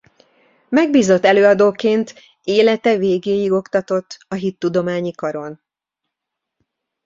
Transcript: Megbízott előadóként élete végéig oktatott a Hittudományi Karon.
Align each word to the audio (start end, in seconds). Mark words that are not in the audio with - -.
Megbízott 0.69 1.25
előadóként 1.25 2.13
élete 2.43 2.97
végéig 2.97 3.51
oktatott 3.51 4.17
a 4.27 4.33
Hittudományi 4.35 5.11
Karon. 5.11 5.61